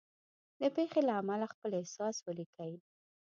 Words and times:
د 0.61 0.63
پېښې 0.75 1.01
له 1.07 1.13
امله 1.21 1.45
خپل 1.53 1.71
احساس 1.79 2.15
ولیکئ. 2.21 2.73